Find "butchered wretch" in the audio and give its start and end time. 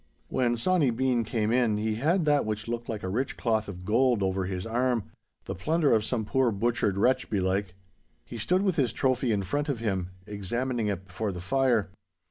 6.51-7.29